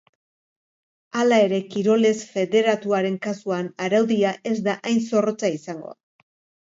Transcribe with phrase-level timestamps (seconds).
[1.19, 5.95] Hala ere, kirol ez-federatuaren kasuan araudia ez da hain zorrotza izango.